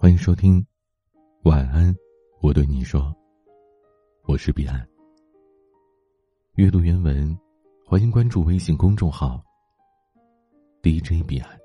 [0.00, 0.64] 欢迎收听，
[1.42, 1.92] 晚安，
[2.40, 3.12] 我对你说，
[4.26, 4.88] 我是彼岸。
[6.54, 7.36] 阅读原文，
[7.84, 9.44] 欢迎关注微信公众号
[10.84, 11.58] DJ 彼岸。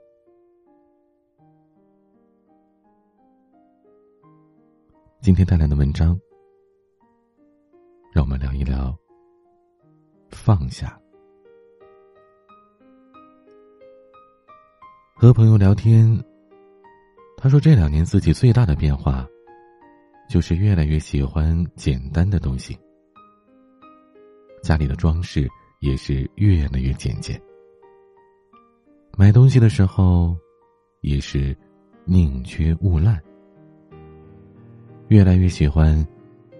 [5.21, 6.19] 今天带来的文章，
[8.11, 8.97] 让我们聊一聊
[10.31, 10.99] 放下。
[15.13, 16.32] 和朋友聊天。
[17.43, 19.27] 他说：“这两年自己最大的变化，
[20.29, 22.73] 就是越来越喜欢简单的东西。
[24.61, 25.45] 家里的装饰
[25.81, 27.37] 也是越来越简洁。
[29.17, 30.37] 买东西的时候，
[31.01, 31.53] 也是
[32.05, 33.21] 宁缺毋滥。
[35.09, 36.01] 越来越喜欢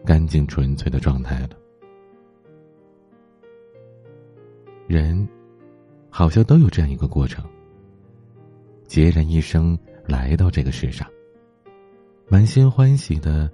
[0.06, 1.52] 干净纯粹的状态了。
[4.86, 5.26] 人，
[6.09, 7.42] 好像都有这样一个过程。
[8.90, 11.10] 孑然一生。”来到这个世上，
[12.28, 13.50] 满心欢喜的，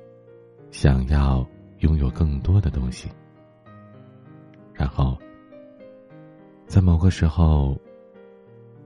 [0.72, 1.48] 想要
[1.80, 3.10] 拥有更多的东西，
[4.74, 5.18] 然后，
[6.66, 7.80] 在某个时候，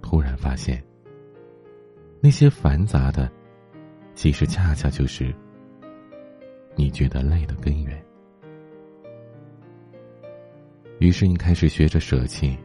[0.02, 0.84] 突然发现，
[2.20, 3.32] 那些繁杂的，
[4.14, 5.34] 其实恰恰就是
[6.76, 8.04] 你觉得累的根源。
[11.00, 12.58] 于是你开始学着舍弃，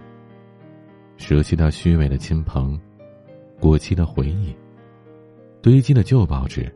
[1.16, 2.78] 舍弃掉虚伪的亲朋，
[3.60, 4.56] 过期的回忆。
[5.60, 6.72] 堆积的旧报纸，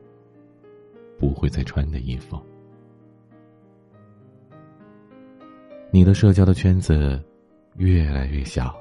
[1.18, 2.40] 不会再穿的衣服。
[5.90, 7.22] 你的社交的圈子
[7.76, 8.74] 越来越小，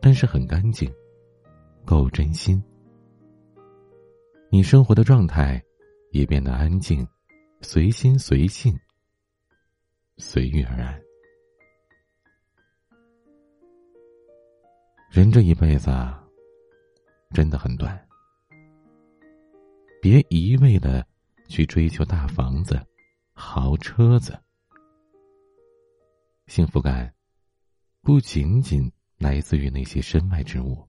[0.00, 0.92] 但是很干净，
[1.84, 2.62] 够真心。
[4.48, 5.62] 你生活的状态
[6.12, 7.06] 也变得安静，
[7.60, 8.74] 随心随性，
[10.16, 10.98] 随遇而安。
[15.10, 15.90] 人这一辈子
[17.32, 18.00] 真的很短。
[20.00, 21.04] 别一味的
[21.48, 22.80] 去追求大房子、
[23.32, 24.38] 豪车子，
[26.46, 27.12] 幸福感
[28.02, 30.86] 不仅仅来自于那些身外之物，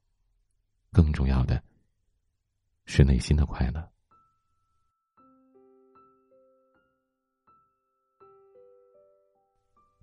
[0.92, 1.62] 更重要的
[2.86, 3.90] 是内心的快乐。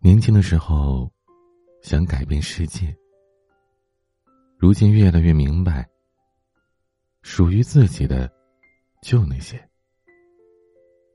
[0.00, 1.10] 年轻的时候
[1.82, 2.94] 想改变世界，
[4.58, 5.88] 如今越来越明白，
[7.22, 8.32] 属于自己的。
[9.04, 9.62] 就那些，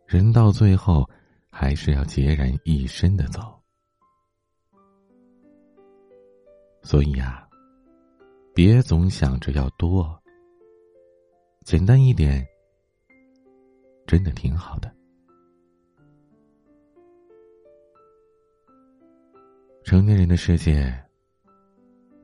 [0.06, 1.10] 人到最后
[1.50, 3.60] 还是要孑然一身的走。
[6.84, 7.50] 所以啊，
[8.54, 10.08] 别总想着要多，
[11.66, 12.48] 简单一点，
[14.06, 14.96] 真的挺好的。
[19.84, 20.94] 成年人的世界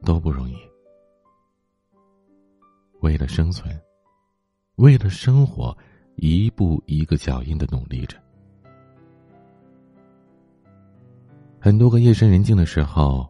[0.05, 0.55] 都不容易，
[3.01, 3.75] 为了生存。
[4.75, 5.75] 为了生活，
[6.17, 8.17] 一步一个脚印的努力着。
[11.59, 13.25] 很多个夜深人静的时候，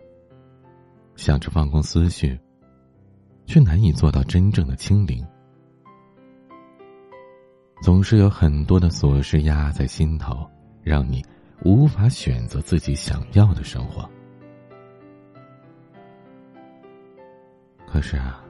[1.15, 2.37] 想着放空思绪，
[3.45, 5.25] 却难以做到真正的清零。
[7.81, 10.49] 总是有很多的琐事压在心头，
[10.81, 11.23] 让你
[11.63, 14.09] 无法选择自己想要的生活。
[17.87, 18.43] 可是啊，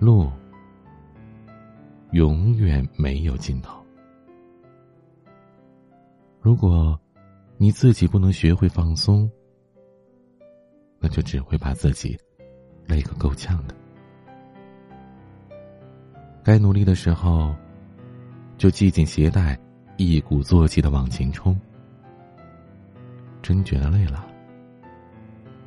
[0.00, 0.28] 路。
[2.14, 3.84] 永远没有尽头。
[6.40, 6.96] 如果
[7.56, 9.28] 你自己不能学会放松，
[11.00, 12.16] 那就只会把自己
[12.86, 13.74] 累个够呛的。
[16.44, 17.52] 该努力的时候，
[18.56, 19.58] 就系紧鞋带，
[19.96, 21.58] 一鼓作气的往前冲。
[23.42, 24.24] 真觉得累了，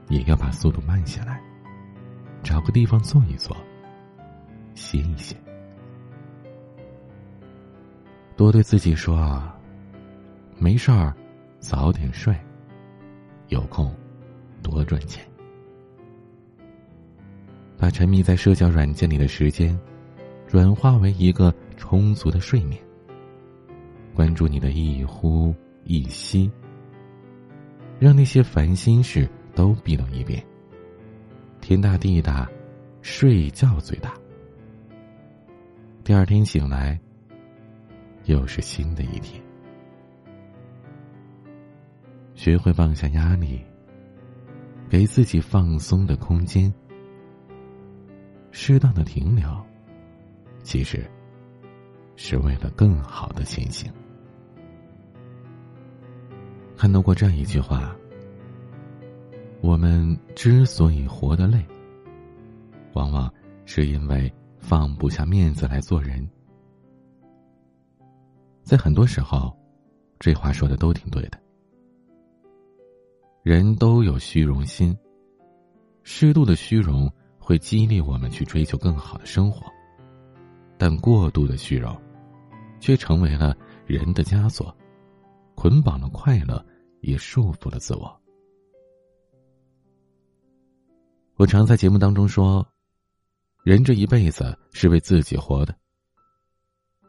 [0.08, 1.41] 也要把速度慢下来，
[2.41, 3.53] 找个地方坐一坐，
[4.75, 5.35] 歇一歇。
[8.37, 9.57] 多对自己说啊
[10.59, 11.11] ：“没事儿，
[11.59, 12.35] 早点睡。
[13.47, 13.91] 有空，
[14.61, 15.25] 多赚钱。
[17.79, 19.75] 把沉迷在社交软件里的时间，
[20.47, 22.79] 转化为一个充足的睡眠。
[24.13, 25.51] 关注你的一呼
[25.83, 26.51] 一吸，
[27.99, 30.40] 让那些烦心事都避到一边。
[31.59, 32.47] 天大地大，
[33.01, 34.13] 睡觉最大。
[36.03, 36.99] 第二天醒来。”
[38.28, 39.41] 又是新的一天，
[42.35, 43.62] 学会放下压力，
[44.90, 46.72] 给自己放松的空间，
[48.52, 49.50] 适当的停留，
[50.62, 51.09] 其实
[52.18, 53.90] 是为了更好的前行。
[56.76, 57.96] 看到过这样一句话：
[59.62, 61.66] 我们之所以活得累，
[62.91, 63.34] 往往
[63.66, 66.29] 是因为放不下面子来做人。
[68.67, 69.58] 在很多时候，
[70.19, 71.40] 这话说的都挺对的。
[73.41, 74.93] 人都有虚荣心，
[76.03, 77.09] 适度的虚荣
[77.40, 79.72] 会激励我们去追求更好的生活，
[80.78, 81.97] 但过度的虚荣，
[82.81, 83.55] 却成为了
[83.85, 84.75] 人的枷锁，
[85.55, 86.61] 捆绑了快乐，
[86.99, 88.22] 也束缚了自我。
[91.37, 92.67] 我常在节目当中说，
[93.64, 95.73] 人这一辈子是为自己活的。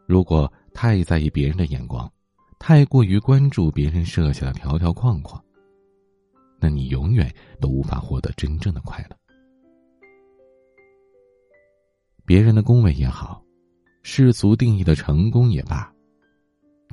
[0.06, 2.08] 如果太在意别人的眼光，
[2.60, 5.42] 太过于关注别人设下的条条框框，
[6.60, 9.16] 那你永远都无法获得真正的快乐。
[12.24, 13.42] 别人的恭维也好，
[14.04, 15.92] 世俗定义的成功也罢，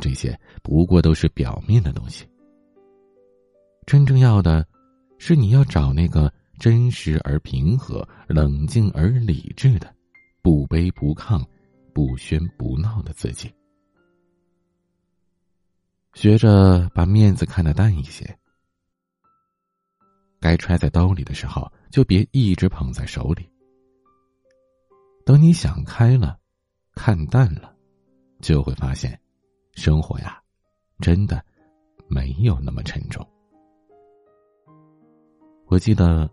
[0.01, 2.25] 这些不过都是表面的东西。
[3.85, 4.67] 真正要的，
[5.19, 9.93] 是你要找那个真实而平和、冷静而理智的，
[10.41, 11.39] 不卑不亢、
[11.93, 13.53] 不喧不闹的自己。
[16.15, 18.25] 学着把面子看得淡一些。
[20.39, 23.47] 该揣在兜里的时候，就别一直捧在手里。
[25.25, 26.39] 等你想开了，
[26.93, 27.75] 看淡了，
[28.41, 29.19] 就会发现，
[29.73, 30.41] 生活呀，
[30.99, 31.43] 真的
[32.07, 33.27] 没有那么沉重。
[35.67, 36.29] 我记得，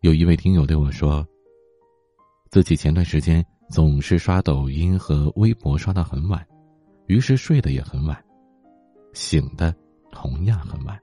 [0.00, 1.26] 有一位听友对我说，
[2.50, 6.46] 自己前段时间总是刷抖音和微博刷到很晚，
[7.06, 8.24] 于是睡得也很晚，
[9.18, 9.74] 醒的
[10.12, 10.96] 同样很晚。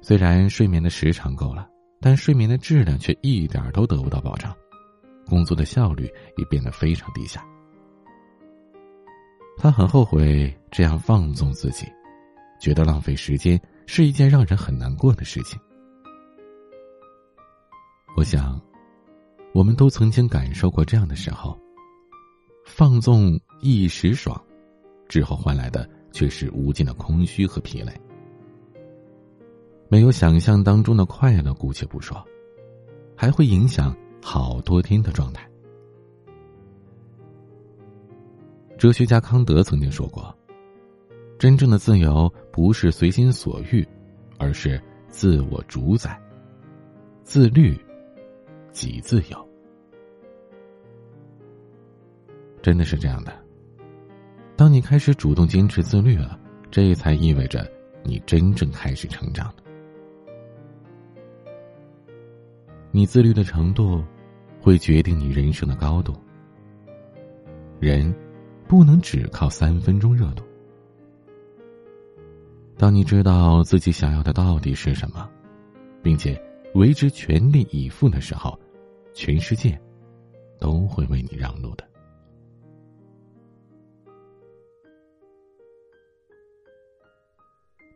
[0.00, 1.68] 虽然睡眠的时长够了，
[2.00, 4.56] 但睡眠的质量却一点都得不到保障，
[5.26, 7.44] 工作的效率也变得非常低下。
[9.58, 11.84] 他很后悔这样放纵自己，
[12.60, 15.60] 觉得浪费时间是一件让人很难过的事情。
[18.16, 18.58] 我想，
[19.52, 21.58] 我们都曾经感受过这样的时候：
[22.64, 24.40] 放纵一时爽，
[25.08, 27.92] 之后换来的却是无尽的空虚和疲累。
[29.88, 32.22] 没有想象当中的快乐，姑且不说，
[33.16, 35.48] 还会影响好多天的状态。
[38.78, 40.34] 哲学家康德曾经说过
[41.38, 43.86] ：“真正的自由不是随心所欲，
[44.38, 46.18] 而是自我主宰。
[47.22, 47.78] 自律
[48.72, 49.48] 即自由。”
[52.62, 53.32] 真的是这样的。
[54.60, 56.38] 当你开始主动坚持自律了，
[56.70, 57.66] 这才意味着
[58.04, 59.54] 你真正开始成长了。
[62.90, 64.04] 你自律的程度，
[64.60, 66.14] 会决定你人生的高度。
[67.78, 68.14] 人
[68.68, 70.44] 不能只靠三分钟热度。
[72.76, 75.26] 当你知道自己想要的到底是什么，
[76.02, 76.38] 并且
[76.74, 78.60] 为之全力以赴的时候，
[79.14, 79.80] 全世界
[80.58, 81.89] 都会为你让路的。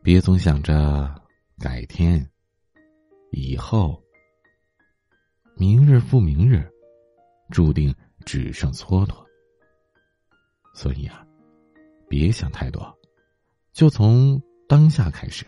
[0.05, 1.11] 别总想着
[1.59, 2.31] 改天、
[3.31, 3.99] 以后。
[5.57, 6.71] 明日复明日，
[7.51, 7.95] 注定
[8.27, 9.25] 只剩蹉跎。
[10.75, 11.27] 所以啊，
[12.07, 12.95] 别想太多，
[13.73, 15.47] 就从当下开始，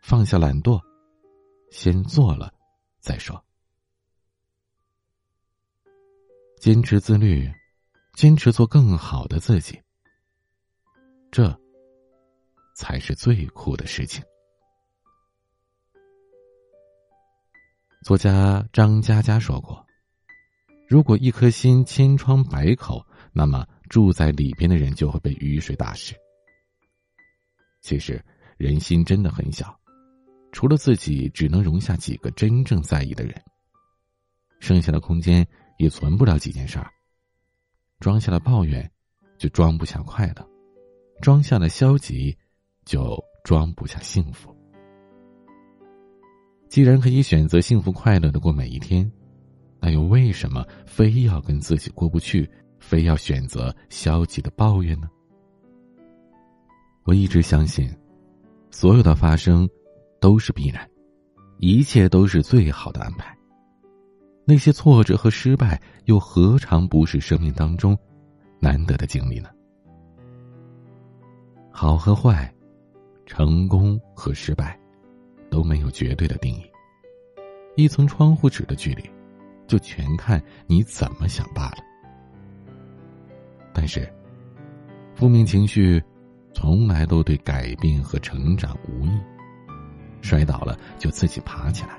[0.00, 0.80] 放下懒惰，
[1.70, 2.54] 先做了
[2.98, 3.44] 再说。
[6.56, 7.52] 坚持自律，
[8.14, 9.78] 坚持做更好的自己，
[11.30, 11.60] 这
[12.80, 14.24] 才是最酷的事情。
[18.02, 19.86] 作家张嘉佳说过
[20.88, 26.14] ：“如果一颗心千疮百口，那么住在里边的人就会被雨水打湿。
[27.82, 28.24] 其实
[28.56, 29.78] 人心真的很小，
[30.50, 33.34] 除了自己，只能容下几个真正在意的人。
[34.58, 35.46] 剩下的空间
[35.76, 36.90] 也存不了几件事儿。
[37.98, 38.90] 装下了抱怨，
[39.36, 40.42] 就装不下快乐；
[41.20, 42.34] 装下了消极，
[42.90, 44.52] 就装不下幸福。”
[46.68, 49.08] 既然可以选择幸福快乐的过每一天，
[49.80, 55.08] 那又为什么非要跟自己过不去，非要选择消极的抱怨呢？
[57.04, 57.88] 我一直相信，
[58.72, 59.68] 所有的发生
[60.20, 60.88] 都是必然，
[61.58, 63.36] 一切都是最好的安排。
[64.44, 67.96] 那些挫折和失败，又何尝不是生命当中
[68.58, 69.48] 难得的经历呢？
[71.70, 72.52] 好和坏，
[73.32, 74.76] 成功和失败。
[75.50, 76.62] 都没有绝对的定义。
[77.76, 79.02] 一层窗户纸的距离，
[79.66, 81.78] 就全看你怎么想罢了。
[83.72, 84.08] 但是，
[85.14, 86.00] 负面情绪
[86.54, 89.10] 从来都对改变和成长无益。
[90.22, 91.98] 摔倒了就自己爬起来，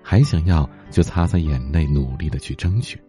[0.00, 3.02] 还想要就擦擦眼泪，努力的去争取。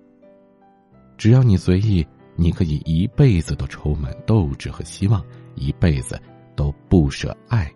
[1.17, 2.03] 只要你随意，
[2.35, 5.23] 你可以一辈子都充满斗志和希望，
[5.53, 6.19] 一辈子
[6.59, 7.73] 都不舍爱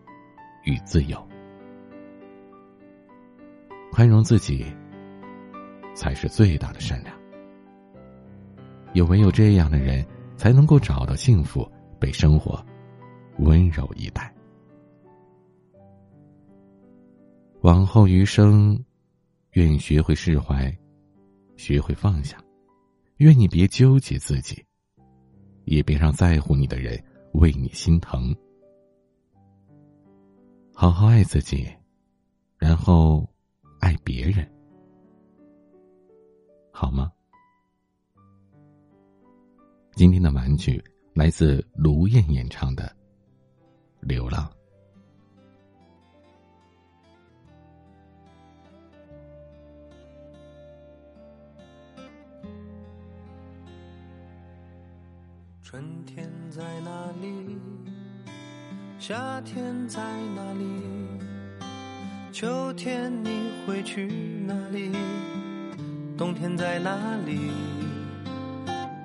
[0.65, 1.17] 与自由。
[3.89, 4.65] 宽容自己，
[5.95, 7.17] 才是最大的善良。
[8.91, 11.65] 有唯有这样的人，才能够找到幸福，
[11.97, 12.61] 被生活
[13.37, 14.35] 温柔以待。
[17.61, 18.77] 往后余生，
[19.51, 20.77] 愿学会释怀，
[21.55, 22.37] 学会放下。
[23.19, 24.61] 愿你别纠结自己，
[25.63, 27.01] 也别让在乎你的人
[27.35, 28.35] 为你心疼。
[30.75, 31.71] 好好爱自己，
[32.57, 33.25] 然后
[33.79, 34.45] 爱别人，
[36.71, 37.11] 好吗？
[39.93, 42.83] 今天的玩具来自卢燕演唱的
[44.07, 44.45] 《流浪》。
[55.61, 57.57] 春天在哪里？
[59.05, 60.00] 夏天在
[60.33, 60.63] 哪里？
[62.31, 63.31] 秋天你
[63.67, 64.07] 会去
[64.48, 64.93] 哪里？
[66.17, 66.95] 冬天在哪
[67.25, 67.51] 里？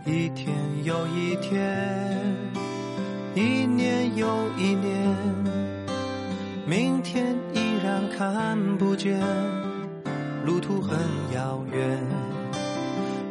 [0.06, 2.16] 一天又一天，
[3.34, 5.16] 一年又一年，
[6.64, 9.20] 明天依然看不见，
[10.46, 10.96] 路途很
[11.34, 11.98] 遥远。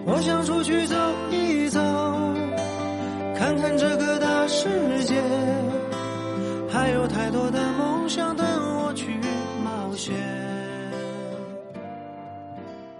[0.06, 0.96] 我想出去走
[1.32, 1.80] 一走。
[3.40, 4.68] 看看这个大世
[5.06, 5.17] 界，
[6.88, 9.12] 还有太多的梦想等我去
[9.62, 10.15] 冒险。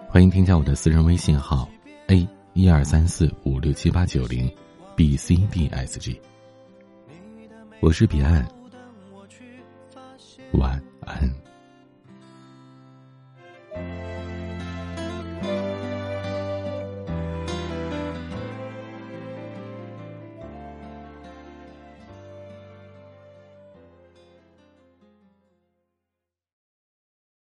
[0.10, 1.70] 欢迎添加我的私人微信号
[2.08, 4.53] a 一二三四五六七八九零
[4.94, 6.20] b c d s g，
[7.79, 8.46] 我是彼岸，
[10.51, 11.47] 晚安。